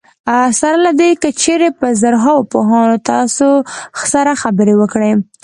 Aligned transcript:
سره 0.59 0.77
له 0.85 0.91
دې 0.99 1.09
که 1.21 1.29
چېرې 1.41 1.69
په 1.79 1.87
زرهاوو 2.01 2.47
پوهان 2.51 2.89
تاسو 3.09 3.49
سره 4.13 4.31
خبرې 4.41 4.73
وکړي. 4.77 5.11